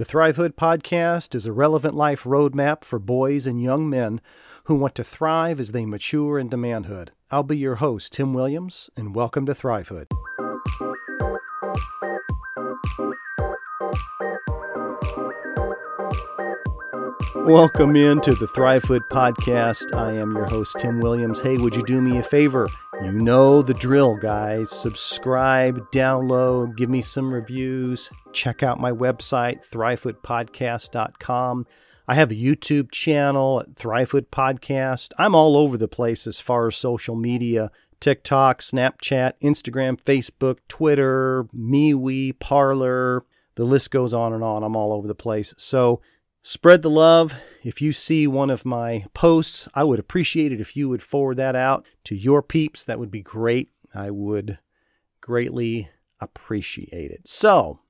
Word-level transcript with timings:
The 0.00 0.06
Thrivehood 0.06 0.52
podcast 0.54 1.34
is 1.34 1.44
a 1.44 1.52
relevant 1.52 1.94
life 1.94 2.24
roadmap 2.24 2.84
for 2.84 2.98
boys 2.98 3.46
and 3.46 3.62
young 3.62 3.86
men 3.90 4.22
who 4.64 4.74
want 4.76 4.94
to 4.94 5.04
thrive 5.04 5.60
as 5.60 5.72
they 5.72 5.84
mature 5.84 6.38
into 6.38 6.56
manhood. 6.56 7.12
I'll 7.30 7.42
be 7.42 7.58
your 7.58 7.74
host, 7.74 8.14
Tim 8.14 8.32
Williams, 8.32 8.88
and 8.96 9.14
welcome 9.14 9.44
to 9.44 9.52
Thrivehood. 9.52 10.06
Welcome 17.34 17.94
into 17.94 18.34
the 18.34 18.48
Thrivehood 18.56 19.02
podcast. 19.10 19.94
I 19.94 20.12
am 20.12 20.32
your 20.32 20.46
host, 20.46 20.78
Tim 20.78 21.00
Williams. 21.00 21.42
Hey, 21.42 21.58
would 21.58 21.76
you 21.76 21.82
do 21.82 22.00
me 22.00 22.16
a 22.16 22.22
favor? 22.22 22.70
You 23.02 23.12
know 23.12 23.62
the 23.62 23.72
drill, 23.72 24.16
guys. 24.16 24.70
Subscribe, 24.70 25.90
download, 25.90 26.76
give 26.76 26.90
me 26.90 27.00
some 27.00 27.32
reviews. 27.32 28.10
Check 28.34 28.62
out 28.62 28.78
my 28.78 28.92
website, 28.92 29.66
thrivehoodpodcast.com. 29.66 31.66
I 32.06 32.14
have 32.14 32.30
a 32.30 32.34
YouTube 32.34 32.90
channel 32.90 33.60
at 33.60 33.74
Thrivehood 33.74 34.26
Podcast. 34.26 35.12
I'm 35.16 35.34
all 35.34 35.56
over 35.56 35.78
the 35.78 35.88
place 35.88 36.26
as 36.26 36.40
far 36.40 36.66
as 36.66 36.76
social 36.76 37.16
media 37.16 37.70
TikTok, 38.00 38.60
Snapchat, 38.60 39.32
Instagram, 39.42 39.98
Facebook, 39.98 40.58
Twitter, 40.68 41.44
MeWe, 41.56 42.38
Parler. 42.38 43.24
The 43.54 43.64
list 43.64 43.90
goes 43.90 44.12
on 44.12 44.34
and 44.34 44.44
on. 44.44 44.62
I'm 44.62 44.76
all 44.76 44.92
over 44.92 45.08
the 45.08 45.14
place. 45.14 45.54
So 45.56 46.02
Spread 46.42 46.82
the 46.82 46.90
love. 46.90 47.34
If 47.62 47.82
you 47.82 47.92
see 47.92 48.26
one 48.26 48.48
of 48.48 48.64
my 48.64 49.04
posts, 49.12 49.68
I 49.74 49.84
would 49.84 49.98
appreciate 49.98 50.52
it 50.52 50.60
if 50.60 50.74
you 50.74 50.88
would 50.88 51.02
forward 51.02 51.36
that 51.36 51.54
out 51.54 51.84
to 52.04 52.16
your 52.16 52.42
peeps. 52.42 52.82
That 52.84 52.98
would 52.98 53.10
be 53.10 53.20
great. 53.20 53.70
I 53.94 54.10
would 54.10 54.58
greatly 55.20 55.90
appreciate 56.20 57.10
it. 57.10 57.28
So, 57.28 57.80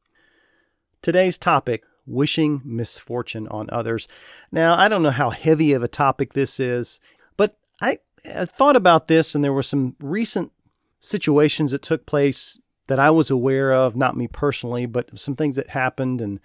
today's 1.00 1.38
topic 1.38 1.84
wishing 2.06 2.60
misfortune 2.64 3.46
on 3.48 3.68
others. 3.70 4.08
Now, 4.50 4.76
I 4.76 4.88
don't 4.88 5.02
know 5.02 5.10
how 5.10 5.30
heavy 5.30 5.72
of 5.72 5.84
a 5.84 5.88
topic 5.88 6.32
this 6.32 6.58
is, 6.58 7.00
but 7.36 7.56
I, 7.80 7.98
I 8.34 8.46
thought 8.46 8.76
about 8.76 9.06
this, 9.06 9.34
and 9.34 9.44
there 9.44 9.52
were 9.52 9.62
some 9.62 9.94
recent 10.00 10.50
situations 10.98 11.70
that 11.70 11.82
took 11.82 12.04
place 12.04 12.58
that 12.88 12.98
I 12.98 13.10
was 13.10 13.30
aware 13.30 13.72
of, 13.72 13.94
not 13.94 14.16
me 14.16 14.26
personally, 14.26 14.86
but 14.86 15.16
some 15.18 15.36
things 15.36 15.54
that 15.54 15.70
happened 15.70 16.20
and 16.20 16.40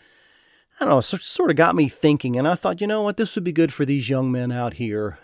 I 0.79 0.85
don't 0.85 0.89
know, 0.89 1.01
sort 1.01 1.51
of 1.51 1.55
got 1.55 1.75
me 1.75 1.87
thinking. 1.87 2.35
And 2.35 2.47
I 2.47 2.55
thought, 2.55 2.81
you 2.81 2.87
know 2.87 3.03
what, 3.03 3.17
this 3.17 3.35
would 3.35 3.43
be 3.43 3.51
good 3.51 3.73
for 3.73 3.85
these 3.85 4.09
young 4.09 4.31
men 4.31 4.51
out 4.51 4.75
here 4.75 5.19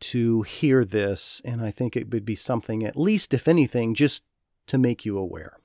to 0.00 0.42
hear 0.42 0.84
this. 0.84 1.42
And 1.44 1.60
I 1.60 1.70
think 1.70 1.96
it 1.96 2.10
would 2.10 2.24
be 2.24 2.36
something, 2.36 2.84
at 2.84 2.96
least 2.96 3.34
if 3.34 3.48
anything, 3.48 3.94
just 3.94 4.22
to 4.68 4.78
make 4.78 5.04
you 5.04 5.18
aware. 5.18 5.58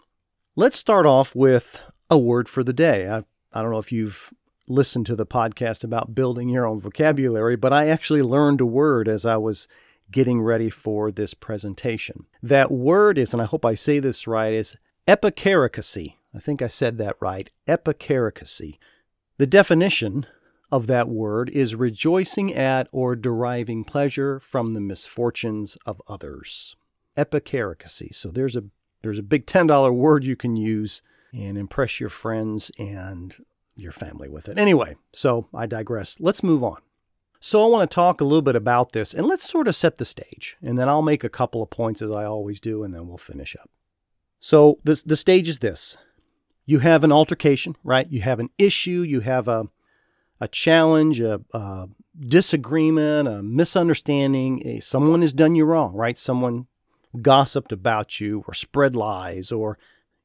Let's 0.55 0.78
start 0.78 1.05
off 1.05 1.36
with 1.36 1.83
a 2.09 2.17
word 2.17 2.50
for 2.50 2.64
the 2.64 2.73
day. 2.73 3.09
I, 3.09 3.23
I 3.53 3.61
don't 3.61 3.72
know 3.72 3.80
if 3.80 3.92
you've 3.92 4.33
listened 4.67 5.05
to 5.08 5.16
the 5.16 5.25
podcast 5.25 5.83
about 5.83 6.16
building 6.16 6.50
your 6.50 6.66
own 6.66 6.80
vocabulary, 6.80 7.55
but 7.55 7.73
I 7.73 7.88
actually 7.88 8.22
learned 8.22 8.61
a 8.61 8.66
word 8.66 9.08
as 9.08 9.25
I 9.25 9.38
was 9.38 9.67
getting 10.09 10.42
ready 10.42 10.70
for 10.70 11.11
this 11.11 11.33
presentation. 11.33 12.26
That 12.42 12.71
word 12.71 13.17
is, 13.17 13.33
and 13.33 13.42
I 13.42 13.45
hope 13.45 13.65
I 13.65 13.76
say 13.76 13.99
this 13.99 14.26
right, 14.27 14.54
is 14.54 14.76
epicaricacy. 15.08 16.15
I 16.36 16.39
think 16.39 16.61
I 16.61 16.67
said 16.67 16.98
that 16.98 17.15
right. 17.20 17.49
Epicaricacy. 17.67 18.77
The 19.43 19.48
definition 19.48 20.26
of 20.71 20.87
that 20.87 21.09
word 21.09 21.49
is 21.49 21.76
rejoicing 21.76 22.54
at 22.54 22.87
or 22.93 23.14
deriving 23.14 23.83
pleasure 23.83 24.39
from 24.39 24.71
the 24.71 24.80
misfortunes 24.80 25.77
of 25.86 26.02
others. 26.08 26.77
Epicaricacy. 27.17 28.15
So 28.15 28.32
there's 28.32 28.55
a 28.55 28.64
there's 29.02 29.20
a 29.20 29.21
big 29.21 29.45
$10 29.45 29.93
word 29.93 30.23
you 30.23 30.37
can 30.37 30.55
use 30.55 31.02
and 31.33 31.58
impress 31.58 31.99
your 31.99 32.08
friends 32.08 32.71
and 32.80 33.36
your 33.76 33.92
family 33.92 34.30
with 34.30 34.48
it. 34.48 34.58
Anyway, 34.58 34.95
so 35.11 35.49
I 35.53 35.65
digress. 35.65 36.21
Let's 36.21 36.42
move 36.42 36.64
on. 36.64 36.77
So 37.42 37.65
I 37.65 37.70
want 37.70 37.92
to 37.92 37.93
talk 37.93 38.21
a 38.21 38.23
little 38.23 38.42
bit 38.42 38.55
about 38.55 38.93
this 38.93 39.14
and 39.14 39.27
let's 39.27 39.49
sort 39.49 39.67
of 39.67 39.76
set 39.76 39.98
the 39.98 40.05
stage. 40.05 40.55
And 40.61 40.77
then 40.77 40.87
I'll 40.87 41.02
make 41.02 41.26
a 41.26 41.30
couple 41.30 41.61
of 41.61 41.70
points 41.70 42.02
as 42.02 42.11
I 42.11 42.23
always 42.23 42.61
do 42.61 42.82
and 42.82 42.93
then 42.93 43.09
we'll 43.09 43.17
finish 43.17 43.58
up. 43.59 43.70
So 44.39 44.80
the, 44.86 45.03
the 45.05 45.17
stage 45.17 45.49
is 45.49 45.59
this 45.59 45.98
you 46.66 46.80
have 46.80 47.04
an 47.04 47.12
altercation, 47.12 47.76
right? 47.84 48.10
You 48.10 48.22
have 48.22 48.40
an 48.40 48.50
issue, 48.58 49.02
you 49.02 49.22
have 49.22 49.48
a, 49.48 49.68
a 50.40 50.48
challenge, 50.48 51.20
a, 51.20 51.42
a 51.54 51.88
disagreement, 52.20 53.28
a 53.28 53.44
misunderstanding. 53.44 54.66
A, 54.66 54.80
someone 54.80 55.22
has 55.22 55.34
done 55.34 55.56
you 55.56 55.66
wrong, 55.66 55.94
right? 55.94 56.18
Someone 56.18 56.68
gossiped 57.22 57.72
about 57.72 58.20
you 58.20 58.44
or 58.48 58.54
spread 58.54 58.96
lies 58.96 59.52
or 59.52 59.78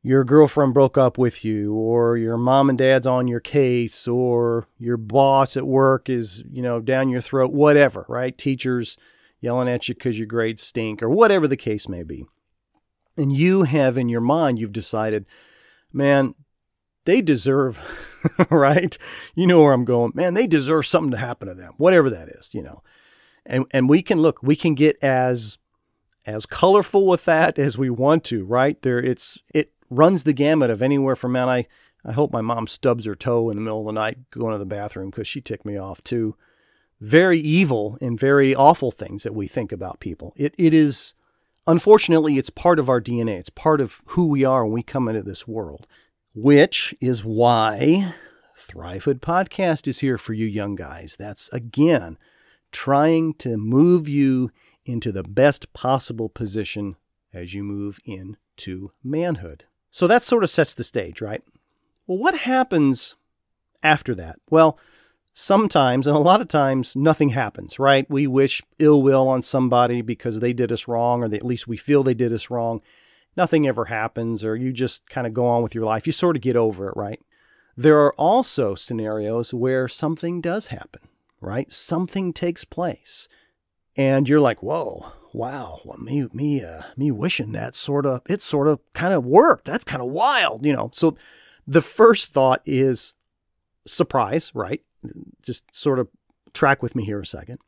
your 0.03 0.25
girlfriend 0.25 0.75
broke 0.75 0.97
up 0.97 1.19
with 1.19 1.45
you 1.45 1.75
or 1.75 2.17
your 2.17 2.37
mom 2.37 2.69
and 2.69 2.79
dad's 2.79 3.07
on 3.07 3.27
your 3.27 3.41
case 3.41 4.07
or 4.07 4.69
your 4.79 4.97
boss 4.97 5.57
at 5.57 5.67
work 5.67 6.09
is, 6.09 6.43
you 6.51 6.63
know, 6.63 6.81
down 6.81 7.09
your 7.09 7.21
throat, 7.21 7.53
whatever, 7.53 8.07
right? 8.09 8.39
Teachers 8.39 8.97
yelling 9.41 9.69
at 9.69 9.89
you 9.89 9.95
because 9.95 10.19
your 10.19 10.27
grades 10.27 10.63
stink 10.63 11.03
or 11.03 11.11
whatever 11.11 11.49
the 11.49 11.57
case 11.57 11.89
may 11.89 12.05
be. 12.05 12.25
And 13.17 13.33
you 13.33 13.65
have 13.65 13.99
in 13.99 14.09
your 14.09 14.21
mind, 14.21 14.59
you've 14.59 14.73
decided, 14.73 15.27
man, 15.93 16.35
they 17.05 17.21
deserve, 17.23 17.79
right? 18.51 18.97
You 19.35 19.47
know 19.47 19.63
where 19.63 19.73
I'm 19.73 19.85
going. 19.85 20.13
Man, 20.15 20.35
they 20.35 20.47
deserve 20.47 20.87
something 20.87 21.11
to 21.13 21.17
happen 21.17 21.49
to 21.49 21.55
them, 21.55 21.73
whatever 21.79 22.11
that 22.11 22.29
is, 22.29 22.51
you 22.53 22.63
know. 22.63 22.83
And 23.47 23.65
and 23.71 23.89
we 23.89 24.03
can 24.03 24.21
look, 24.21 24.43
we 24.43 24.57
can 24.57 24.75
get 24.75 25.03
as 25.03 25.59
as 26.27 26.45
colorful 26.45 27.07
with 27.07 27.25
that 27.25 27.59
as 27.59 27.79
we 27.79 27.89
want 27.89 28.25
to, 28.25 28.45
right? 28.45 28.81
There 28.83 28.99
it's 28.99 29.39
it 29.55 29.73
runs 29.89 30.25
the 30.25 30.35
gamut 30.35 30.71
of 30.71 30.83
anywhere 30.83 31.17
from 31.17 31.33
man, 31.33 31.49
I 31.49 31.67
I 32.05 32.13
hope 32.13 32.33
my 32.33 32.43
mom 32.43 32.67
stubs 32.67 33.07
her 33.07 33.15
toe 33.15 33.51
in 33.51 33.57
the 33.57 33.63
middle 33.63 33.81
of 33.81 33.87
the 33.87 33.93
night 33.93 34.31
going 34.31 34.53
to 34.53 34.59
the 34.59 34.67
bathroom 34.67 35.11
because 35.11 35.27
she 35.27 35.41
ticked 35.41 35.65
me 35.65 35.77
off 35.77 36.03
too. 36.05 36.37
Very 37.01 37.39
evil 37.39 37.97
and 38.01 38.19
very 38.19 38.55
awful 38.55 38.91
things 38.91 39.23
that 39.23 39.35
we 39.35 39.47
think 39.47 39.73
about 39.73 40.01
people. 40.01 40.35
It 40.37 40.55
it 40.59 40.75
is 40.75 41.15
Unfortunately, 41.69 42.39
it's 42.39 42.49
part 42.49 42.79
of 42.79 42.89
our 42.89 42.99
DNA. 42.99 43.39
It's 43.39 43.51
part 43.51 43.83
of 43.83 44.01
who 44.07 44.29
we 44.29 44.43
are 44.43 44.65
when 44.65 44.73
we 44.73 44.83
come 44.83 45.07
into 45.07 45.23
this 45.23 45.47
world, 45.47 45.87
which 46.35 46.95
is 46.99 47.23
why 47.23 48.15
Thrivehood 48.57 49.21
Podcast 49.21 49.87
is 49.87 49.99
here 49.99 50.17
for 50.17 50.33
you 50.33 50.47
young 50.47 50.77
guys. 50.77 51.15
That's 51.15 51.51
again 51.51 52.17
trying 52.73 53.35
to 53.35 53.59
move 53.59 54.09
you 54.09 54.51
into 54.87 55.13
the 55.13 55.23
best 55.23 55.75
possible 55.75 56.31
position 56.31 56.97
as 57.35 57.53
you 57.53 57.63
move 57.63 58.01
into 58.07 58.93
manhood. 59.05 59.67
So 59.91 60.07
that 60.07 60.23
sort 60.23 60.45
of 60.45 60.49
sets 60.51 60.75
the 60.75 60.85
stage, 60.85 61.21
right? 61.21 61.43
Well, 62.07 62.17
what 62.17 62.35
happens 62.35 63.15
after 63.83 64.15
that? 64.15 64.39
Well, 64.49 64.79
sometimes, 65.39 66.09
and 66.09 66.17
a 66.17 66.21
lot 66.21 66.41
of 66.41 66.49
times, 66.49 66.97
nothing 66.97 67.29
happens, 67.29 67.79
right? 67.79 68.11
We 68.11 68.27
wish 68.27 68.61
ill 68.81 69.03
will 69.03 69.29
on 69.29 69.41
somebody 69.41 70.03
because 70.03 70.41
they 70.41 70.53
did 70.53 70.73
us 70.73 70.89
wrong, 70.89 71.23
or 71.23 71.29
they, 71.29 71.37
at 71.37 71.47
least 71.47 71.69
we 71.69 71.77
feel 71.77 72.03
they 72.03 72.13
did 72.13 72.33
us 72.33 72.51
wrong. 72.51 72.83
Nothing 73.37 73.65
ever 73.65 73.85
happens, 73.85 74.45
or 74.45 74.57
you 74.57 74.73
just 74.73 75.09
kind 75.09 75.29
of 75.29 75.35
go 75.35 75.47
on 75.47 75.63
with 75.63 75.77
your 75.77 75.85
life. 75.85 76.07
You 76.07 76.13
sort 76.13 76.35
of 76.35 76.43
get 76.43 76.57
over 76.57 76.89
it, 76.89 76.97
right? 76.97 77.21
There 77.77 78.01
are 78.01 78.13
also 78.15 78.75
scenarios 78.75 79.55
where 79.55 79.87
something 79.87 80.41
does 80.41 80.67
happen, 80.67 81.03
right? 81.41 81.71
Something 81.73 82.33
takes 82.33 82.65
place. 82.65 83.29
And 83.97 84.29
you're 84.29 84.41
like, 84.41 84.61
whoa, 84.61 85.13
wow, 85.33 85.81
well, 85.85 85.99
me, 85.99 86.27
me, 86.33 86.65
uh, 86.65 86.83
me 86.97 87.13
wishing 87.13 87.53
that 87.53 87.77
sort 87.77 88.07
of, 88.07 88.23
it 88.29 88.43
sort 88.43 88.67
of 88.67 88.81
kind 88.93 89.15
of 89.15 89.25
worked. 89.25 89.67
That's 89.67 89.85
kind 89.85 90.03
of 90.03 90.09
wild, 90.09 90.67
you 90.67 90.73
know? 90.73 90.91
So 90.93 91.17
the 91.65 91.83
first 91.83 92.33
thought 92.33 92.61
is 92.65 93.15
surprise, 93.87 94.51
right? 94.53 94.83
Just 95.43 95.75
sort 95.75 95.99
of 95.99 96.09
track 96.53 96.83
with 96.83 96.95
me 96.95 97.05
here 97.05 97.21
a 97.21 97.27
second. 97.27 97.59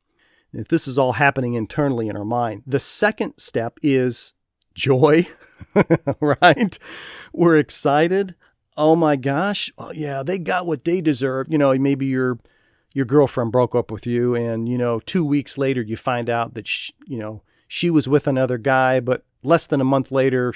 If 0.53 0.69
this 0.69 0.89
is 0.89 0.99
all 0.99 1.13
happening 1.13 1.55
internally 1.55 2.09
in 2.09 2.17
our 2.17 2.25
mind, 2.25 2.65
the 2.67 2.81
second 2.81 3.35
step 3.39 3.79
is 3.83 4.35
joy, 4.75 5.29
right? 6.21 6.79
We're 7.33 7.59
excited. 7.59 8.35
Oh 8.77 8.97
my 8.97 9.17
gosh. 9.17 9.71
Oh, 9.79 9.93
yeah, 9.93 10.23
they 10.23 10.39
got 10.39 10.67
what 10.67 10.85
they 10.85 11.01
deserve. 11.01 11.47
You 11.51 11.59
know, 11.59 11.77
maybe 11.79 12.07
your 12.07 12.39
your 12.93 13.05
girlfriend 13.05 13.53
broke 13.53 13.77
up 13.77 13.93
with 13.93 14.05
you 14.05 14.35
and, 14.35 14.69
you 14.69 14.77
know, 14.77 14.99
2 14.99 15.25
weeks 15.25 15.57
later 15.57 15.81
you 15.81 15.97
find 15.97 16.29
out 16.29 16.55
that 16.55 16.67
she, 16.67 16.93
you 17.07 17.19
know, 17.19 17.43
she 17.69 17.89
was 17.89 18.09
with 18.09 18.27
another 18.27 18.59
guy, 18.59 18.99
but 18.99 19.25
less 19.45 19.69
than 19.69 19.81
a 19.81 19.85
month 19.85 20.11
later 20.11 20.53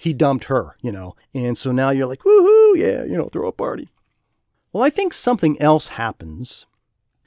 he 0.00 0.14
dumped 0.14 0.44
her, 0.44 0.76
you 0.80 0.90
know. 0.90 1.14
And 1.34 1.58
so 1.58 1.72
now 1.72 1.90
you're 1.90 2.06
like, 2.06 2.20
"Woohoo, 2.20 2.76
yeah, 2.76 3.04
you 3.04 3.16
know, 3.18 3.28
throw 3.28 3.48
a 3.48 3.52
party." 3.52 3.88
Well, 4.74 4.82
I 4.82 4.90
think 4.90 5.12
something 5.14 5.56
else 5.62 5.86
happens. 5.86 6.66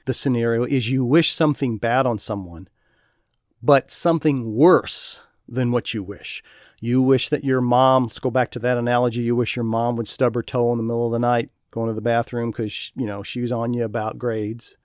The 0.04 0.12
scenario 0.12 0.64
is 0.64 0.90
you 0.90 1.02
wish 1.02 1.32
something 1.32 1.78
bad 1.78 2.04
on 2.04 2.18
someone, 2.18 2.68
but 3.62 3.90
something 3.90 4.54
worse 4.54 5.20
than 5.48 5.72
what 5.72 5.94
you 5.94 6.02
wish. 6.02 6.42
You 6.78 7.00
wish 7.00 7.30
that 7.30 7.44
your 7.44 7.62
mom, 7.62 8.02
let's 8.02 8.18
go 8.18 8.30
back 8.30 8.50
to 8.50 8.58
that 8.58 8.76
analogy, 8.76 9.22
you 9.22 9.34
wish 9.34 9.56
your 9.56 9.64
mom 9.64 9.96
would 9.96 10.08
stub 10.08 10.34
her 10.34 10.42
toe 10.42 10.72
in 10.72 10.76
the 10.76 10.84
middle 10.84 11.06
of 11.06 11.12
the 11.12 11.18
night 11.18 11.48
going 11.70 11.88
to 11.88 11.94
the 11.94 12.02
bathroom 12.02 12.50
because, 12.50 12.92
you 12.94 13.06
know, 13.06 13.22
she 13.22 13.40
was 13.40 13.50
on 13.50 13.72
you 13.72 13.82
about 13.82 14.18
grades. 14.18 14.76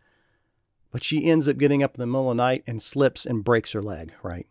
But 0.89 1.03
she 1.03 1.29
ends 1.29 1.49
up 1.49 1.57
getting 1.57 1.83
up 1.83 1.95
in 1.95 1.99
the 1.99 2.07
middle 2.07 2.31
of 2.31 2.37
the 2.37 2.43
night 2.43 2.63
and 2.65 2.81
slips 2.81 3.25
and 3.25 3.43
breaks 3.43 3.73
her 3.73 3.81
leg, 3.81 4.13
right? 4.23 4.47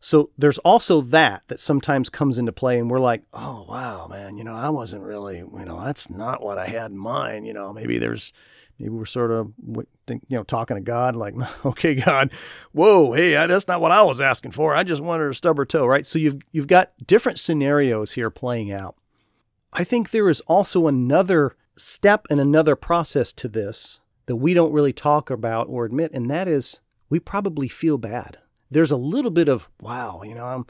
So 0.00 0.30
there's 0.36 0.58
also 0.58 1.00
that 1.00 1.42
that 1.48 1.60
sometimes 1.60 2.08
comes 2.08 2.38
into 2.38 2.52
play, 2.52 2.78
and 2.78 2.90
we're 2.90 3.00
like, 3.00 3.22
oh, 3.32 3.64
wow, 3.68 4.06
man, 4.08 4.36
you 4.36 4.44
know, 4.44 4.54
I 4.54 4.68
wasn't 4.68 5.02
really, 5.02 5.38
you 5.38 5.64
know, 5.64 5.82
that's 5.84 6.10
not 6.10 6.42
what 6.42 6.58
I 6.58 6.66
had 6.66 6.90
in 6.90 6.98
mind. 6.98 7.46
You 7.46 7.54
know, 7.54 7.72
maybe 7.72 7.98
there's, 7.98 8.32
maybe 8.78 8.90
we're 8.90 9.06
sort 9.06 9.30
of, 9.30 9.52
you 9.66 10.20
know, 10.30 10.42
talking 10.42 10.76
to 10.76 10.82
God, 10.82 11.16
like, 11.16 11.34
okay, 11.66 11.94
God, 11.94 12.30
whoa, 12.72 13.12
hey, 13.12 13.32
that's 13.46 13.68
not 13.68 13.80
what 13.80 13.92
I 13.92 14.02
was 14.02 14.20
asking 14.20 14.52
for. 14.52 14.74
I 14.74 14.84
just 14.84 15.02
wanted 15.02 15.28
to 15.28 15.34
stub 15.34 15.56
toe, 15.68 15.86
right? 15.86 16.06
So 16.06 16.18
you've 16.18 16.40
you've 16.52 16.68
got 16.68 16.92
different 17.04 17.38
scenarios 17.38 18.12
here 18.12 18.30
playing 18.30 18.70
out. 18.70 18.96
I 19.72 19.84
think 19.84 20.10
there 20.10 20.28
is 20.28 20.40
also 20.42 20.86
another 20.86 21.56
step 21.76 22.26
and 22.30 22.40
another 22.40 22.76
process 22.76 23.32
to 23.34 23.48
this 23.48 24.00
that 24.26 24.36
we 24.36 24.54
don't 24.54 24.72
really 24.72 24.92
talk 24.92 25.30
about 25.30 25.68
or 25.68 25.84
admit, 25.84 26.12
and 26.12 26.30
that 26.30 26.48
is 26.48 26.80
we 27.08 27.18
probably 27.18 27.68
feel 27.68 27.98
bad 27.98 28.38
there's 28.70 28.90
a 28.90 28.96
little 28.96 29.30
bit 29.30 29.48
of 29.48 29.68
wow, 29.80 30.22
you 30.22 30.34
know, 30.34 30.44
I'm 30.46 30.66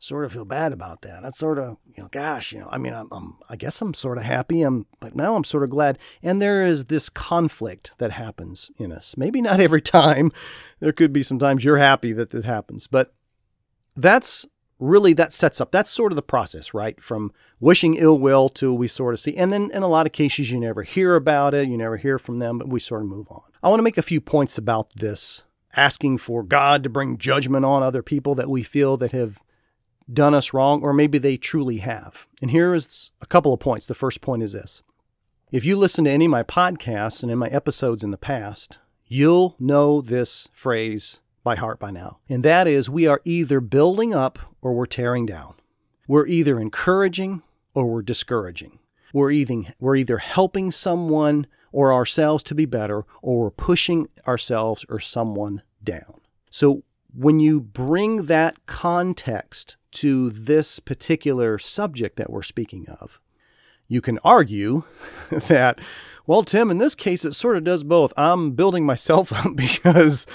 sort 0.00 0.24
of 0.24 0.32
feel 0.32 0.46
bad 0.46 0.72
about 0.72 1.02
that. 1.02 1.24
I 1.24 1.30
sort 1.30 1.58
of, 1.58 1.76
you 1.94 2.02
know, 2.02 2.08
gosh, 2.10 2.52
you 2.52 2.58
know, 2.58 2.68
I 2.70 2.78
mean, 2.78 2.94
I'm, 2.94 3.08
I'm 3.12 3.36
I 3.48 3.56
guess 3.56 3.80
I'm 3.80 3.94
sort 3.94 4.18
of 4.18 4.24
happy. 4.24 4.62
I'm, 4.62 4.86
but 4.98 5.14
now 5.14 5.36
I'm 5.36 5.44
sort 5.44 5.62
of 5.62 5.70
glad. 5.70 5.98
And 6.22 6.40
there 6.40 6.66
is 6.66 6.86
this 6.86 7.08
conflict 7.08 7.92
that 7.98 8.12
happens 8.12 8.70
in 8.78 8.92
us. 8.92 9.14
Maybe 9.16 9.40
not 9.40 9.60
every 9.60 9.82
time. 9.82 10.32
There 10.80 10.92
could 10.92 11.12
be 11.12 11.22
sometimes 11.22 11.64
you're 11.64 11.78
happy 11.78 12.12
that 12.12 12.30
this 12.30 12.46
happens, 12.46 12.86
but 12.86 13.14
that's 13.94 14.46
really 14.78 15.12
that 15.12 15.34
sets 15.34 15.60
up. 15.60 15.70
That's 15.70 15.90
sort 15.90 16.10
of 16.10 16.16
the 16.16 16.22
process, 16.22 16.72
right? 16.72 17.00
From 17.02 17.32
wishing 17.60 17.96
ill 17.96 18.18
will 18.18 18.48
to 18.50 18.72
we 18.72 18.88
sort 18.88 19.12
of 19.12 19.20
see. 19.20 19.36
And 19.36 19.52
then 19.52 19.70
in 19.72 19.82
a 19.82 19.88
lot 19.88 20.06
of 20.06 20.12
cases, 20.12 20.50
you 20.50 20.58
never 20.58 20.82
hear 20.82 21.14
about 21.14 21.52
it. 21.52 21.68
You 21.68 21.76
never 21.76 21.98
hear 21.98 22.18
from 22.18 22.38
them, 22.38 22.56
but 22.56 22.68
we 22.68 22.80
sort 22.80 23.02
of 23.02 23.08
move 23.08 23.26
on. 23.30 23.42
I 23.62 23.68
want 23.68 23.80
to 23.80 23.84
make 23.84 23.98
a 23.98 24.02
few 24.02 24.22
points 24.22 24.56
about 24.56 24.94
this 24.94 25.42
asking 25.76 26.18
for 26.18 26.42
God 26.42 26.82
to 26.82 26.90
bring 26.90 27.18
judgment 27.18 27.64
on 27.64 27.82
other 27.82 28.02
people 28.02 28.34
that 28.34 28.50
we 28.50 28.62
feel 28.62 28.96
that 28.96 29.12
have 29.12 29.40
done 30.12 30.34
us 30.34 30.52
wrong, 30.52 30.82
or 30.82 30.92
maybe 30.92 31.18
they 31.18 31.36
truly 31.36 31.78
have. 31.78 32.26
And 32.42 32.50
here 32.50 32.74
is 32.74 33.12
a 33.20 33.26
couple 33.26 33.52
of 33.52 33.60
points. 33.60 33.86
The 33.86 33.94
first 33.94 34.20
point 34.20 34.42
is 34.42 34.52
this 34.52 34.82
if 35.50 35.64
you 35.64 35.76
listen 35.76 36.04
to 36.04 36.10
any 36.10 36.26
of 36.26 36.30
my 36.30 36.42
podcasts 36.42 37.22
and 37.22 37.30
in 37.30 37.38
my 37.38 37.48
episodes 37.48 38.02
in 38.02 38.10
the 38.10 38.16
past, 38.18 38.78
you'll 39.06 39.56
know 39.58 40.00
this 40.00 40.48
phrase 40.52 41.20
by 41.42 41.56
heart 41.56 41.78
by 41.78 41.90
now. 41.90 42.18
And 42.28 42.44
that 42.44 42.68
is 42.68 42.88
we 42.90 43.06
are 43.06 43.20
either 43.24 43.60
building 43.60 44.14
up 44.14 44.38
or 44.60 44.72
we're 44.72 44.86
tearing 44.86 45.26
down. 45.26 45.54
We're 46.06 46.26
either 46.26 46.60
encouraging 46.60 47.42
or 47.74 47.86
we're 47.86 48.02
discouraging. 48.02 48.78
We're 49.12 49.30
either, 49.30 49.74
we're 49.78 49.96
either 49.96 50.18
helping 50.18 50.70
someone 50.70 51.46
or 51.72 51.92
ourselves 51.92 52.42
to 52.44 52.54
be 52.54 52.66
better, 52.66 53.04
or 53.22 53.44
we're 53.44 53.50
pushing 53.50 54.08
ourselves 54.26 54.84
or 54.88 55.00
someone 55.00 55.62
down. 55.82 56.20
So 56.50 56.82
when 57.14 57.40
you 57.40 57.60
bring 57.60 58.24
that 58.26 58.66
context 58.66 59.76
to 59.92 60.30
this 60.30 60.78
particular 60.78 61.58
subject 61.58 62.16
that 62.16 62.30
we're 62.30 62.42
speaking 62.42 62.86
of, 62.88 63.20
you 63.88 64.00
can 64.00 64.18
argue 64.24 64.84
that, 65.30 65.80
well, 66.26 66.44
Tim, 66.44 66.70
in 66.70 66.78
this 66.78 66.94
case, 66.94 67.24
it 67.24 67.34
sort 67.34 67.56
of 67.56 67.64
does 67.64 67.82
both. 67.84 68.12
I'm 68.16 68.52
building 68.52 68.86
myself 68.86 69.32
up 69.46 69.56
because 69.56 70.26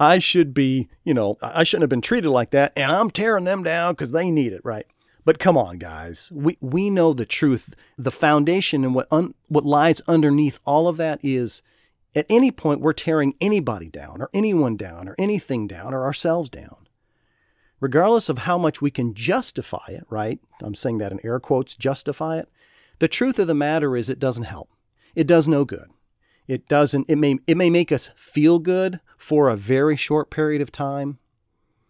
I 0.00 0.18
should 0.18 0.54
be, 0.54 0.88
you 1.04 1.14
know, 1.14 1.36
I 1.42 1.64
shouldn't 1.64 1.82
have 1.82 1.90
been 1.90 2.00
treated 2.00 2.30
like 2.30 2.50
that, 2.50 2.72
and 2.76 2.90
I'm 2.90 3.10
tearing 3.10 3.44
them 3.44 3.62
down 3.62 3.92
because 3.92 4.12
they 4.12 4.30
need 4.30 4.52
it, 4.52 4.62
right? 4.64 4.86
But 5.24 5.38
come 5.38 5.56
on, 5.56 5.78
guys. 5.78 6.30
We 6.32 6.58
we 6.60 6.90
know 6.90 7.12
the 7.12 7.26
truth. 7.26 7.74
The 7.96 8.10
foundation 8.10 8.84
and 8.84 8.94
what 8.94 9.06
un, 9.10 9.32
what 9.48 9.64
lies 9.64 10.00
underneath 10.08 10.58
all 10.64 10.88
of 10.88 10.96
that 10.96 11.20
is 11.22 11.62
at 12.14 12.26
any 12.28 12.50
point 12.50 12.80
we're 12.80 12.92
tearing 12.92 13.34
anybody 13.40 13.88
down 13.88 14.20
or 14.20 14.30
anyone 14.34 14.76
down 14.76 15.08
or 15.08 15.14
anything 15.18 15.66
down 15.66 15.94
or 15.94 16.02
ourselves 16.02 16.50
down. 16.50 16.88
Regardless 17.80 18.28
of 18.28 18.38
how 18.38 18.58
much 18.58 18.80
we 18.80 18.90
can 18.90 19.14
justify 19.14 19.86
it, 19.88 20.04
right? 20.08 20.38
I'm 20.62 20.74
saying 20.74 20.98
that 20.98 21.12
in 21.12 21.24
air 21.24 21.40
quotes, 21.40 21.74
justify 21.74 22.38
it. 22.38 22.48
The 22.98 23.08
truth 23.08 23.38
of 23.38 23.48
the 23.48 23.54
matter 23.54 23.96
is 23.96 24.08
it 24.08 24.20
doesn't 24.20 24.44
help. 24.44 24.70
It 25.14 25.26
does 25.26 25.48
no 25.48 25.64
good. 25.64 25.88
It 26.48 26.68
doesn't 26.68 27.08
it 27.08 27.16
may 27.16 27.38
it 27.46 27.56
may 27.56 27.70
make 27.70 27.92
us 27.92 28.10
feel 28.16 28.58
good 28.58 29.00
for 29.16 29.48
a 29.48 29.56
very 29.56 29.96
short 29.96 30.30
period 30.30 30.60
of 30.60 30.72
time, 30.72 31.18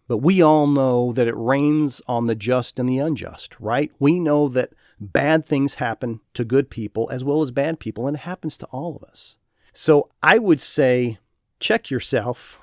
but 0.07 0.17
we 0.17 0.41
all 0.41 0.67
know 0.67 1.13
that 1.13 1.27
it 1.27 1.35
rains 1.37 2.01
on 2.07 2.27
the 2.27 2.35
just 2.35 2.79
and 2.79 2.89
the 2.89 2.99
unjust, 2.99 3.59
right? 3.59 3.91
We 3.99 4.19
know 4.19 4.47
that 4.49 4.73
bad 4.99 5.45
things 5.45 5.75
happen 5.75 6.21
to 6.33 6.43
good 6.43 6.69
people 6.69 7.09
as 7.11 7.23
well 7.23 7.41
as 7.41 7.51
bad 7.51 7.79
people, 7.79 8.07
and 8.07 8.17
it 8.17 8.21
happens 8.21 8.57
to 8.57 8.65
all 8.67 8.95
of 8.95 9.03
us. 9.03 9.37
So 9.71 10.09
I 10.21 10.37
would 10.37 10.61
say 10.61 11.17
check 11.59 11.89
yourself. 11.89 12.59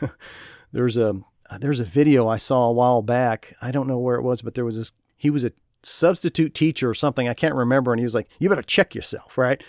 there's 0.72 0.96
a 0.96 1.20
there's 1.60 1.80
a 1.80 1.84
video 1.84 2.26
I 2.26 2.38
saw 2.38 2.64
a 2.64 2.72
while 2.72 3.02
back. 3.02 3.54
I 3.60 3.70
don't 3.70 3.86
know 3.86 3.98
where 3.98 4.16
it 4.16 4.22
was, 4.22 4.42
but 4.42 4.54
there 4.54 4.64
was 4.64 4.76
this 4.76 4.92
he 5.16 5.30
was 5.30 5.44
a 5.44 5.52
substitute 5.82 6.54
teacher 6.54 6.88
or 6.88 6.94
something. 6.94 7.28
I 7.28 7.34
can't 7.34 7.54
remember 7.54 7.92
and 7.92 8.00
he 8.00 8.04
was 8.04 8.14
like, 8.14 8.28
"You 8.38 8.48
better 8.48 8.62
check 8.62 8.94
yourself, 8.94 9.36
right? 9.36 9.62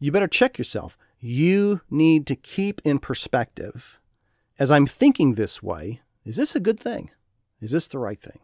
You 0.00 0.10
better 0.12 0.28
check 0.28 0.58
yourself. 0.58 0.96
You 1.20 1.82
need 1.90 2.26
to 2.28 2.36
keep 2.36 2.80
in 2.84 2.98
perspective 2.98 3.98
as 4.58 4.70
I'm 4.70 4.86
thinking 4.86 5.34
this 5.34 5.62
way, 5.62 6.00
is 6.28 6.36
this 6.36 6.54
a 6.54 6.60
good 6.60 6.78
thing? 6.78 7.10
Is 7.58 7.70
this 7.70 7.88
the 7.88 7.98
right 7.98 8.20
thing? 8.20 8.38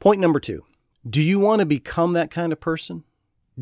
Point 0.00 0.18
number 0.18 0.40
two 0.40 0.62
Do 1.08 1.20
you 1.20 1.38
want 1.38 1.60
to 1.60 1.66
become 1.66 2.14
that 2.14 2.30
kind 2.30 2.54
of 2.54 2.60
person? 2.60 3.04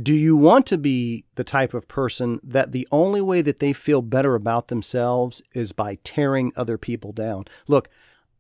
Do 0.01 0.15
you 0.15 0.37
want 0.37 0.67
to 0.67 0.79
be 0.79 1.25
the 1.35 1.43
type 1.43 1.75
of 1.75 1.89
person 1.89 2.39
that 2.45 2.71
the 2.71 2.87
only 2.93 3.21
way 3.21 3.43
that 3.43 3.59
they 3.59 3.73
feel 3.73 4.03
better 4.03 4.35
about 4.37 4.69
themselves 4.69 5.43
is 5.53 5.73
by 5.73 5.99
tearing 6.05 6.53
other 6.55 6.79
people 6.79 7.13
down? 7.13 7.47
Look, 7.67 7.89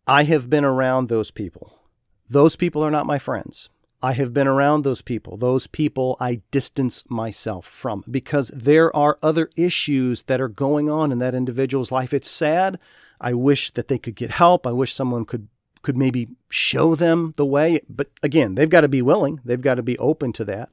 I 0.06 0.24
have 0.24 0.48
been 0.48 0.64
around 0.64 1.08
those 1.08 1.32
people. 1.32 1.80
Those 2.28 2.54
people 2.54 2.84
are 2.84 2.90
not 2.90 3.06
my 3.06 3.18
friends. 3.18 3.68
I 4.02 4.12
have 4.12 4.32
been 4.32 4.46
around 4.46 4.84
those 4.84 5.02
people. 5.02 5.36
Those 5.36 5.66
people 5.66 6.16
I 6.20 6.42
distance 6.52 7.02
myself 7.08 7.66
from 7.66 8.04
because 8.08 8.48
there 8.48 8.94
are 8.94 9.18
other 9.22 9.50
issues 9.56 10.24
that 10.24 10.40
are 10.40 10.48
going 10.48 10.88
on 10.88 11.10
in 11.10 11.18
that 11.18 11.34
individual's 11.34 11.90
life. 11.90 12.14
It's 12.14 12.30
sad. 12.30 12.78
I 13.20 13.34
wish 13.34 13.70
that 13.72 13.88
they 13.88 13.98
could 13.98 14.14
get 14.14 14.30
help. 14.30 14.66
I 14.66 14.72
wish 14.72 14.92
someone 14.92 15.24
could 15.24 15.48
could 15.82 15.96
maybe 15.96 16.28
show 16.48 16.96
them 16.96 17.32
the 17.36 17.46
way. 17.46 17.80
But 17.88 18.10
again, 18.22 18.56
they've 18.56 18.68
got 18.68 18.80
to 18.80 18.88
be 18.88 19.02
willing. 19.02 19.40
They've 19.44 19.60
got 19.60 19.76
to 19.76 19.84
be 19.84 19.96
open 19.98 20.32
to 20.32 20.44
that. 20.44 20.70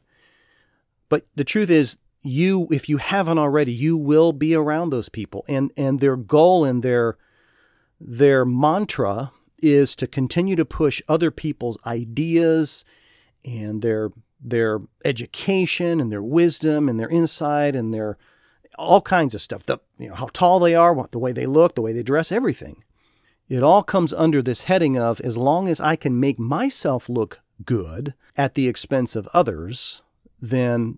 But 1.07 1.27
the 1.35 1.43
truth 1.43 1.69
is, 1.69 1.97
you, 2.23 2.67
if 2.71 2.89
you 2.89 2.97
haven't 2.97 3.37
already, 3.37 3.71
you 3.71 3.95
will 3.95 4.33
be 4.33 4.55
around 4.55 4.89
those 4.89 5.09
people. 5.09 5.45
And 5.47 5.71
and 5.77 5.99
their 5.99 6.15
goal 6.15 6.65
and 6.65 6.81
their 6.81 7.17
their 7.99 8.43
mantra 8.43 9.31
is 9.59 9.95
to 9.95 10.07
continue 10.07 10.55
to 10.55 10.65
push 10.65 11.01
other 11.07 11.31
people's 11.31 11.77
ideas 11.85 12.83
and 13.45 13.81
their 13.81 14.11
their 14.41 14.81
education 15.05 15.99
and 16.01 16.11
their 16.11 16.23
wisdom 16.23 16.89
and 16.89 16.99
their 16.99 17.09
insight 17.09 17.75
and 17.75 17.93
their 17.93 18.17
all 18.77 19.01
kinds 19.01 19.33
of 19.33 19.41
stuff. 19.41 19.63
The 19.63 19.79
you 19.97 20.09
know 20.09 20.15
how 20.15 20.29
tall 20.33 20.59
they 20.59 20.75
are, 20.75 20.93
what 20.93 21.11
the 21.11 21.19
way 21.19 21.31
they 21.31 21.45
look, 21.45 21.75
the 21.75 21.81
way 21.81 21.93
they 21.93 22.03
dress, 22.03 22.31
everything. 22.31 22.83
It 23.49 23.63
all 23.63 23.83
comes 23.83 24.13
under 24.13 24.41
this 24.41 24.63
heading 24.63 24.97
of 24.97 25.19
as 25.21 25.37
long 25.37 25.67
as 25.67 25.79
I 25.79 25.95
can 25.95 26.19
make 26.19 26.39
myself 26.39 27.09
look 27.09 27.41
good 27.65 28.13
at 28.35 28.55
the 28.55 28.67
expense 28.67 29.15
of 29.15 29.27
others, 29.33 30.01
then 30.39 30.97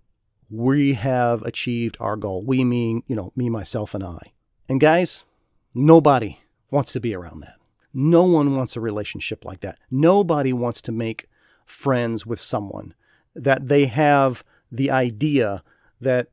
we 0.50 0.94
have 0.94 1.42
achieved 1.42 1.98
our 2.00 2.16
goal. 2.16 2.44
We 2.44 2.64
mean, 2.64 3.04
you 3.08 3.16
know, 3.16 3.34
me, 3.36 3.50
myself, 3.50 3.94
and 3.94 4.04
I. 4.04 4.32
And 4.70 4.80
guys, 4.80 5.26
nobody 5.74 6.40
wants 6.72 6.94
to 6.94 7.00
be 7.00 7.16
around 7.16 7.42
that. 7.42 7.56
No 7.94 8.24
one 8.24 8.56
wants 8.56 8.76
a 8.76 8.82
relationship 8.82 9.46
like 9.46 9.62
that. 9.62 9.78
Nobody 9.90 10.54
wants 10.54 10.82
to 10.84 10.92
make 10.92 11.28
friends 11.66 12.26
with 12.26 12.40
someone 12.40 12.94
that 13.34 13.68
they 13.68 13.86
have 13.86 14.44
the 14.72 14.92
idea 14.92 15.64
that 16.00 16.28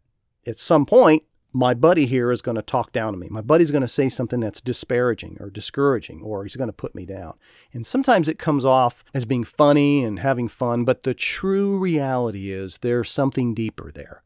at 0.47 0.59
some 0.59 0.85
point 0.85 1.23
my 1.53 1.75
buddy 1.75 2.07
here 2.07 2.31
is 2.31 2.43
going 2.43 2.57
to 2.57 2.63
talk 2.63 2.93
down 2.93 3.13
to 3.13 3.19
me. 3.19 3.29
My 3.31 3.43
buddy's 3.43 3.71
going 3.71 3.83
to 3.83 3.89
say 3.89 4.09
something 4.09 4.41
that's 4.41 4.61
disparaging 4.61 5.37
or 5.41 5.51
discouraging, 5.51 6.23
or 6.23 6.45
he's 6.45 6.57
going 6.57 6.69
to 6.69 6.73
put 6.73 6.95
me 6.95 7.05
down. 7.05 7.35
And 7.73 7.87
sometimes 7.87 8.29
it 8.29 8.39
comes 8.39 8.65
off 8.65 9.05
as 9.13 9.25
being 9.25 9.45
funny 9.45 10.05
and 10.05 10.19
having 10.19 10.49
fun, 10.49 10.85
but 10.85 11.03
the 11.03 11.15
true 11.15 11.79
reality 11.79 12.51
is 12.51 12.79
there's 12.79 13.11
something 13.11 13.55
deeper 13.55 13.91
there. 13.93 14.23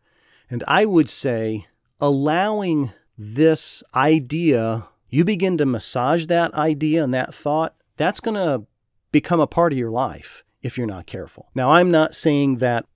And 0.49 0.63
I 0.69 0.85
would 0.85 1.11
say 1.11 1.67
allowing 2.01 2.93
this 3.19 3.83
idea, 3.95 4.87
you 5.09 5.25
begin 5.25 5.59
to 5.59 5.67
massage 5.67 6.27
that 6.27 6.55
idea 6.55 7.03
and 7.03 7.13
that 7.15 7.35
thought, 7.35 7.75
that's 7.97 8.21
going 8.21 8.37
to 8.37 8.67
become 9.11 9.41
a 9.41 9.47
part 9.47 9.73
of 9.73 9.79
your 9.79 9.91
life 9.91 10.45
if 10.63 10.77
you're 10.77 10.87
not 10.87 11.07
careful. 11.07 11.49
Now, 11.55 11.71
I'm 11.71 11.91
not 11.91 12.15
saying 12.15 12.59
that 12.59 12.87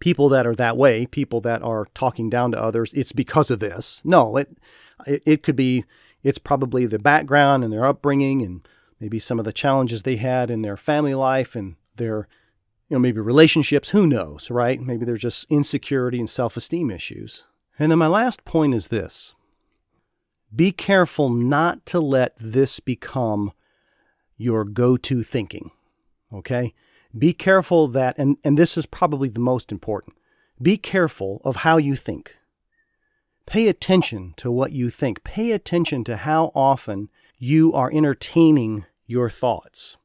people 0.00 0.28
that 0.30 0.46
are 0.46 0.54
that 0.54 0.76
way, 0.76 1.06
people 1.06 1.40
that 1.42 1.62
are 1.62 1.86
talking 1.94 2.28
down 2.28 2.50
to 2.52 2.60
others, 2.60 2.92
it's 2.94 3.12
because 3.12 3.50
of 3.50 3.60
this. 3.60 4.00
No, 4.04 4.36
it 4.36 4.58
it, 5.06 5.22
it 5.24 5.42
could 5.42 5.56
be 5.56 5.84
it's 6.22 6.38
probably 6.38 6.86
the 6.86 6.98
background 6.98 7.62
and 7.64 7.72
their 7.72 7.84
upbringing 7.84 8.42
and 8.42 8.66
maybe 8.98 9.18
some 9.18 9.38
of 9.38 9.44
the 9.44 9.52
challenges 9.52 10.02
they 10.02 10.16
had 10.16 10.50
in 10.50 10.62
their 10.62 10.76
family 10.76 11.14
life 11.14 11.54
and 11.54 11.76
their 11.96 12.26
you 12.88 12.96
know 12.96 12.98
maybe 12.98 13.20
relationships. 13.20 13.90
Who 13.90 14.06
knows 14.06 14.50
right? 14.50 14.80
Maybe 14.80 15.04
they're 15.04 15.16
just 15.16 15.50
insecurity 15.50 16.18
and 16.18 16.28
self-esteem 16.28 16.90
issues. 16.90 17.44
And 17.78 17.90
then 17.90 17.98
my 17.98 18.08
last 18.08 18.44
point 18.44 18.74
is 18.74 18.88
this. 18.88 19.34
Be 20.54 20.72
careful 20.72 21.30
not 21.30 21.86
to 21.86 22.00
let 22.00 22.34
this 22.38 22.80
become 22.80 23.52
your 24.36 24.64
go-to 24.64 25.22
thinking 25.22 25.70
okay 26.32 26.72
be 27.16 27.32
careful 27.32 27.88
that 27.88 28.16
and, 28.18 28.36
and 28.44 28.56
this 28.56 28.76
is 28.76 28.86
probably 28.86 29.28
the 29.28 29.40
most 29.40 29.72
important 29.72 30.16
be 30.60 30.76
careful 30.76 31.40
of 31.44 31.56
how 31.56 31.76
you 31.76 31.96
think 31.96 32.36
pay 33.46 33.68
attention 33.68 34.34
to 34.36 34.50
what 34.50 34.72
you 34.72 34.90
think 34.90 35.24
pay 35.24 35.52
attention 35.52 36.04
to 36.04 36.18
how 36.18 36.52
often 36.54 37.08
you 37.42 37.72
are 37.72 37.90
entertaining 37.90 38.84
your 39.06 39.30
thoughts. 39.30 39.96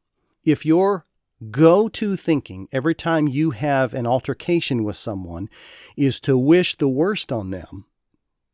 If 0.43 0.65
your 0.65 1.05
go 1.51 1.89
to 1.89 2.15
thinking 2.15 2.67
every 2.71 2.95
time 2.95 3.27
you 3.27 3.51
have 3.51 3.93
an 3.93 4.07
altercation 4.07 4.83
with 4.83 4.95
someone 4.95 5.49
is 5.97 6.19
to 6.21 6.37
wish 6.37 6.77
the 6.77 6.87
worst 6.87 7.31
on 7.31 7.51
them, 7.51 7.85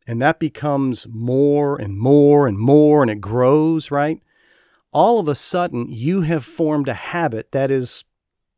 and 0.08 0.20
that 0.22 0.40
becomes 0.40 1.08
more 1.08 1.80
and 1.80 1.98
more 1.98 2.48
and 2.48 2.58
more, 2.58 3.04
and 3.04 3.12
it 3.12 3.22
grows, 3.22 3.92
right? 3.92 4.20
All 4.92 5.20
of 5.20 5.30
a 5.30 5.36
sudden, 5.36 5.86
you 5.88 6.22
have 6.22 6.44
formed 6.44 6.90
a 6.90 6.94
habit 6.96 7.52
that 7.52 7.70
is 7.70 8.04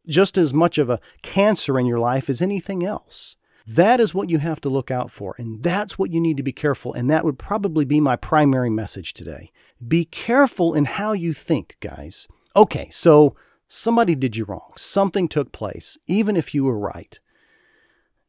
just 0.08 0.38
as 0.38 0.54
much 0.54 0.78
of 0.78 0.90
a 0.90 1.00
cancer 1.22 1.80
in 1.80 1.86
your 1.86 2.00
life 2.00 2.30
as 2.30 2.42
anything 2.42 2.86
else. 2.86 3.38
That 3.66 4.00
is 4.00 4.14
what 4.14 4.30
you 4.30 4.40
have 4.40 4.60
to 4.62 4.70
look 4.70 4.92
out 4.92 5.10
for, 5.10 5.36
and 5.38 5.64
that's 5.64 5.98
what 5.98 6.12
you 6.12 6.20
need 6.20 6.36
to 6.38 6.44
be 6.44 6.52
careful. 6.52 6.94
And 6.94 7.10
that 7.10 7.24
would 7.24 7.40
probably 7.40 7.86
be 7.86 8.02
my 8.02 8.18
primary 8.18 8.70
message 8.70 9.14
today. 9.14 9.52
Be 9.86 10.04
careful 10.04 10.74
in 10.74 10.86
how 10.86 11.14
you 11.14 11.32
think, 11.34 11.78
guys. 11.80 12.28
Okay, 12.56 12.90
so 12.92 13.36
somebody 13.68 14.16
did 14.16 14.36
you 14.36 14.44
wrong. 14.44 14.74
Something 14.76 15.30
took 15.30 15.54
place, 15.54 15.98
even 16.08 16.36
if 16.36 16.54
you 16.54 16.66
were 16.66 16.78
right. 16.78 17.20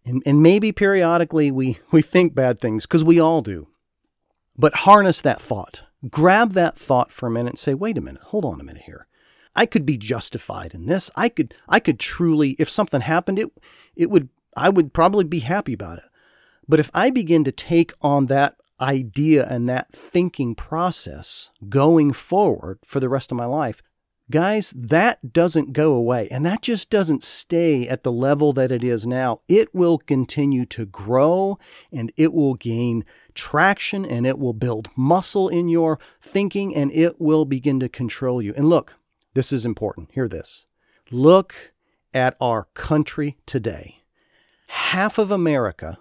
And, 0.04 0.22
and 0.24 0.42
maybe 0.42 0.70
periodically 0.70 1.50
we, 1.50 1.78
we 1.90 2.00
think 2.00 2.34
bad 2.34 2.60
things, 2.60 2.86
because 2.86 3.02
we 3.02 3.18
all 3.18 3.42
do. 3.42 3.68
But 4.56 4.74
harness 4.76 5.20
that 5.22 5.42
thought. 5.42 5.82
Grab 6.08 6.52
that 6.52 6.78
thought 6.78 7.10
for 7.10 7.26
a 7.26 7.30
minute 7.30 7.54
and 7.54 7.58
say, 7.58 7.74
wait 7.74 7.98
a 7.98 8.00
minute, 8.00 8.22
hold 8.22 8.44
on 8.44 8.60
a 8.60 8.64
minute 8.64 8.82
here. 8.82 9.08
I 9.56 9.66
could 9.66 9.86
be 9.86 9.98
justified 9.98 10.74
in 10.74 10.86
this. 10.86 11.10
I 11.16 11.28
could 11.28 11.54
I 11.68 11.80
could 11.80 11.98
truly, 11.98 12.50
if 12.58 12.68
something 12.68 13.00
happened, 13.00 13.38
it 13.38 13.50
it 13.96 14.10
would 14.10 14.28
I 14.56 14.70
would 14.70 14.92
probably 14.92 15.24
be 15.24 15.40
happy 15.40 15.72
about 15.72 15.98
it. 15.98 16.04
But 16.68 16.80
if 16.80 16.90
I 16.94 17.10
begin 17.10 17.44
to 17.44 17.52
take 17.52 17.92
on 18.00 18.26
that 18.26 18.56
idea 18.80 19.46
and 19.48 19.68
that 19.68 19.92
thinking 19.92 20.54
process 20.54 21.50
going 21.68 22.12
forward 22.12 22.78
for 22.84 23.00
the 23.00 23.08
rest 23.08 23.30
of 23.30 23.36
my 23.36 23.44
life, 23.44 23.82
guys, 24.30 24.72
that 24.76 25.32
doesn't 25.32 25.72
go 25.72 25.92
away. 25.92 26.28
And 26.30 26.44
that 26.46 26.62
just 26.62 26.90
doesn't 26.90 27.22
stay 27.22 27.86
at 27.86 28.02
the 28.02 28.12
level 28.12 28.52
that 28.54 28.72
it 28.72 28.82
is 28.82 29.06
now. 29.06 29.40
It 29.48 29.74
will 29.74 29.98
continue 29.98 30.64
to 30.66 30.86
grow 30.86 31.58
and 31.92 32.12
it 32.16 32.32
will 32.32 32.54
gain 32.54 33.04
traction 33.34 34.04
and 34.04 34.26
it 34.26 34.38
will 34.38 34.52
build 34.54 34.88
muscle 34.96 35.48
in 35.48 35.68
your 35.68 35.98
thinking 36.20 36.74
and 36.74 36.90
it 36.92 37.20
will 37.20 37.44
begin 37.44 37.80
to 37.80 37.88
control 37.88 38.40
you. 38.40 38.54
And 38.56 38.68
look, 38.68 38.96
this 39.34 39.52
is 39.52 39.66
important. 39.66 40.10
Hear 40.12 40.28
this. 40.28 40.66
Look 41.10 41.72
at 42.12 42.36
our 42.40 42.68
country 42.74 43.36
today. 43.46 43.98
Half 44.68 45.18
of 45.18 45.30
America 45.30 45.98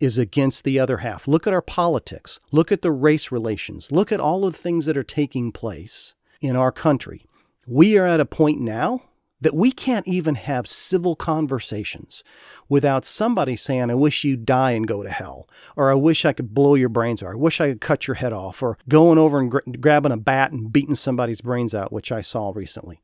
is 0.00 0.18
against 0.18 0.64
the 0.64 0.78
other 0.78 0.98
half. 0.98 1.28
Look 1.28 1.46
at 1.46 1.52
our 1.52 1.62
politics. 1.62 2.40
Look 2.52 2.72
at 2.72 2.82
the 2.82 2.90
race 2.90 3.30
relations. 3.30 3.92
Look 3.92 4.10
at 4.10 4.20
all 4.20 4.44
of 4.44 4.54
the 4.54 4.58
things 4.58 4.86
that 4.86 4.96
are 4.96 5.04
taking 5.04 5.52
place 5.52 6.14
in 6.40 6.56
our 6.56 6.72
country. 6.72 7.26
We 7.66 7.98
are 7.98 8.06
at 8.06 8.20
a 8.20 8.26
point 8.26 8.60
now 8.60 9.02
that 9.40 9.54
we 9.54 9.72
can't 9.72 10.06
even 10.06 10.34
have 10.34 10.66
civil 10.66 11.16
conversations 11.16 12.22
without 12.68 13.04
somebody 13.04 13.56
saying, 13.56 13.90
I 13.90 13.94
wish 13.94 14.24
you'd 14.24 14.44
die 14.44 14.72
and 14.72 14.86
go 14.86 15.02
to 15.02 15.08
hell, 15.08 15.48
or 15.76 15.90
I 15.90 15.94
wish 15.94 16.24
I 16.24 16.32
could 16.32 16.54
blow 16.54 16.74
your 16.74 16.88
brains 16.88 17.22
out, 17.22 17.26
or 17.26 17.32
I 17.32 17.36
wish 17.36 17.60
I 17.60 17.70
could 17.70 17.80
cut 17.80 18.06
your 18.06 18.16
head 18.16 18.32
off, 18.32 18.62
or 18.62 18.78
going 18.88 19.18
over 19.18 19.38
and 19.38 19.50
gra- 19.50 19.62
grabbing 19.80 20.12
a 20.12 20.16
bat 20.16 20.52
and 20.52 20.72
beating 20.72 20.94
somebody's 20.94 21.40
brains 21.40 21.74
out, 21.74 21.92
which 21.92 22.12
I 22.12 22.20
saw 22.20 22.52
recently, 22.54 23.00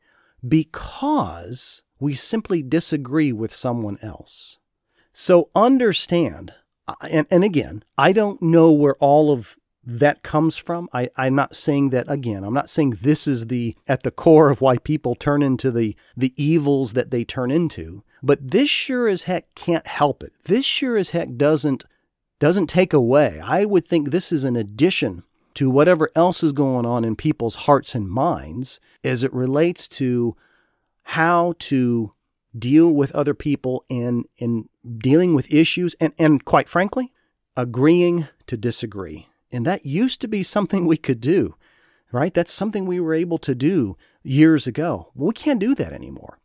because 0.46 1.82
we 1.98 2.14
simply 2.14 2.62
disagree 2.62 3.32
with 3.32 3.54
someone 3.54 3.98
else. 4.02 4.58
So 5.12 5.50
understand 5.54 6.52
uh, 6.88 6.94
and, 7.10 7.26
and 7.30 7.44
again, 7.44 7.84
I 7.98 8.12
don't 8.12 8.40
know 8.40 8.72
where 8.72 8.96
all 8.96 9.32
of 9.32 9.56
that 9.86 10.24
comes 10.24 10.56
from. 10.56 10.88
I, 10.92 11.10
I'm 11.16 11.36
not 11.36 11.54
saying 11.54 11.90
that 11.90 12.10
again. 12.10 12.42
I'm 12.42 12.52
not 12.52 12.68
saying 12.68 12.98
this 13.02 13.28
is 13.28 13.46
the 13.46 13.76
at 13.86 14.02
the 14.02 14.10
core 14.10 14.50
of 14.50 14.60
why 14.60 14.78
people 14.78 15.14
turn 15.14 15.42
into 15.42 15.70
the 15.70 15.96
the 16.16 16.34
evils 16.36 16.94
that 16.94 17.12
they 17.12 17.24
turn 17.24 17.52
into. 17.52 18.02
But 18.22 18.50
this 18.50 18.68
sure 18.68 19.06
as 19.06 19.24
heck 19.24 19.54
can't 19.54 19.86
help 19.86 20.24
it. 20.24 20.32
This 20.44 20.64
sure 20.64 20.96
as 20.96 21.10
heck 21.10 21.36
doesn't 21.36 21.84
doesn't 22.40 22.66
take 22.66 22.92
away. 22.92 23.40
I 23.42 23.64
would 23.64 23.86
think 23.86 24.10
this 24.10 24.32
is 24.32 24.44
an 24.44 24.56
addition 24.56 25.22
to 25.54 25.70
whatever 25.70 26.10
else 26.14 26.42
is 26.42 26.52
going 26.52 26.84
on 26.84 27.04
in 27.04 27.16
people's 27.16 27.54
hearts 27.54 27.94
and 27.94 28.10
minds 28.10 28.80
as 29.04 29.22
it 29.22 29.32
relates 29.32 29.88
to 29.88 30.36
how 31.02 31.54
to 31.60 32.12
deal 32.58 32.90
with 32.90 33.14
other 33.14 33.34
people 33.34 33.84
in 33.88 34.24
in 34.38 34.68
dealing 34.98 35.34
with 35.34 35.52
issues 35.52 35.94
and, 36.00 36.12
and 36.18 36.44
quite 36.44 36.68
frankly, 36.68 37.12
agreeing 37.56 38.26
to 38.48 38.56
disagree. 38.56 39.28
And 39.52 39.64
that 39.66 39.86
used 39.86 40.20
to 40.22 40.28
be 40.28 40.42
something 40.42 40.86
we 40.86 40.96
could 40.96 41.20
do, 41.20 41.54
right? 42.12 42.34
That's 42.34 42.52
something 42.52 42.86
we 42.86 43.00
were 43.00 43.14
able 43.14 43.38
to 43.38 43.54
do 43.54 43.96
years 44.22 44.66
ago. 44.66 45.12
We 45.14 45.32
can't 45.32 45.60
do 45.60 45.74
that 45.74 45.92
anymore. 45.92 46.38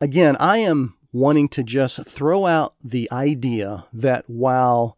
Again, 0.00 0.36
I 0.38 0.58
am 0.58 0.94
wanting 1.12 1.48
to 1.48 1.62
just 1.62 2.04
throw 2.06 2.46
out 2.46 2.74
the 2.82 3.08
idea 3.10 3.86
that 3.92 4.24
while 4.28 4.96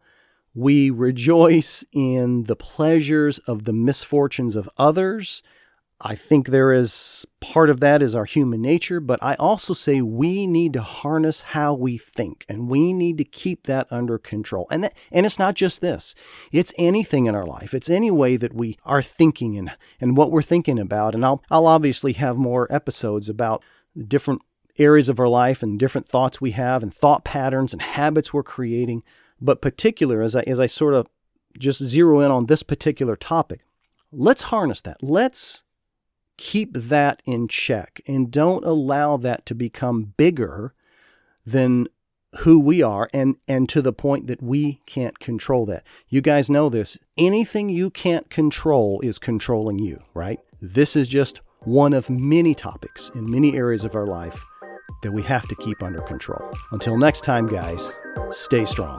we 0.54 0.90
rejoice 0.90 1.84
in 1.92 2.44
the 2.44 2.56
pleasures 2.56 3.38
of 3.40 3.64
the 3.64 3.72
misfortunes 3.72 4.56
of 4.56 4.68
others, 4.76 5.42
I 6.02 6.14
think 6.14 6.48
there 6.48 6.72
is 6.72 7.26
part 7.40 7.68
of 7.68 7.80
that 7.80 8.02
is 8.02 8.14
our 8.14 8.24
human 8.24 8.62
nature, 8.62 9.00
but 9.00 9.22
I 9.22 9.34
also 9.34 9.74
say 9.74 10.00
we 10.00 10.46
need 10.46 10.72
to 10.72 10.82
harness 10.82 11.42
how 11.42 11.74
we 11.74 11.98
think 11.98 12.46
and 12.48 12.70
we 12.70 12.94
need 12.94 13.18
to 13.18 13.24
keep 13.24 13.64
that 13.64 13.86
under 13.90 14.16
control. 14.16 14.66
And 14.70 14.84
that, 14.84 14.94
and 15.12 15.26
it's 15.26 15.38
not 15.38 15.56
just 15.56 15.82
this. 15.82 16.14
It's 16.52 16.72
anything 16.78 17.26
in 17.26 17.34
our 17.34 17.44
life. 17.44 17.74
It's 17.74 17.90
any 17.90 18.10
way 18.10 18.36
that 18.36 18.54
we 18.54 18.78
are 18.84 19.02
thinking 19.02 19.58
and 19.58 19.72
and 20.00 20.16
what 20.16 20.30
we're 20.30 20.42
thinking 20.42 20.78
about. 20.78 21.14
And 21.14 21.24
I'll 21.24 21.42
I'll 21.50 21.66
obviously 21.66 22.14
have 22.14 22.38
more 22.38 22.66
episodes 22.72 23.28
about 23.28 23.62
the 23.94 24.04
different 24.04 24.40
areas 24.78 25.10
of 25.10 25.20
our 25.20 25.28
life 25.28 25.62
and 25.62 25.78
different 25.78 26.06
thoughts 26.06 26.40
we 26.40 26.52
have 26.52 26.82
and 26.82 26.94
thought 26.94 27.24
patterns 27.24 27.74
and 27.74 27.82
habits 27.82 28.32
we're 28.32 28.42
creating. 28.42 29.02
But 29.38 29.60
particular 29.60 30.22
as 30.22 30.34
I 30.34 30.42
as 30.42 30.58
I 30.58 30.66
sort 30.66 30.94
of 30.94 31.08
just 31.58 31.82
zero 31.82 32.20
in 32.20 32.30
on 32.30 32.46
this 32.46 32.62
particular 32.62 33.16
topic, 33.16 33.60
let's 34.10 34.44
harness 34.44 34.80
that. 34.82 35.02
Let's 35.02 35.62
keep 36.40 36.72
that 36.72 37.20
in 37.26 37.46
check 37.46 38.00
and 38.08 38.30
don't 38.30 38.64
allow 38.64 39.18
that 39.18 39.44
to 39.44 39.54
become 39.54 40.14
bigger 40.16 40.72
than 41.44 41.86
who 42.38 42.58
we 42.58 42.82
are 42.82 43.10
and 43.12 43.36
and 43.46 43.68
to 43.68 43.82
the 43.82 43.92
point 43.92 44.26
that 44.26 44.42
we 44.42 44.80
can't 44.86 45.18
control 45.18 45.66
that. 45.66 45.84
You 46.08 46.22
guys 46.22 46.48
know 46.48 46.70
this. 46.70 46.96
Anything 47.18 47.68
you 47.68 47.90
can't 47.90 48.30
control 48.30 49.02
is 49.02 49.18
controlling 49.18 49.80
you, 49.80 50.02
right? 50.14 50.40
This 50.62 50.96
is 50.96 51.08
just 51.08 51.42
one 51.64 51.92
of 51.92 52.08
many 52.08 52.54
topics 52.54 53.10
in 53.14 53.30
many 53.30 53.54
areas 53.54 53.84
of 53.84 53.94
our 53.94 54.06
life 54.06 54.42
that 55.02 55.12
we 55.12 55.22
have 55.22 55.46
to 55.48 55.54
keep 55.56 55.82
under 55.82 56.00
control. 56.00 56.50
Until 56.72 56.96
next 56.96 57.20
time, 57.20 57.48
guys, 57.48 57.92
stay 58.30 58.64
strong. 58.64 58.98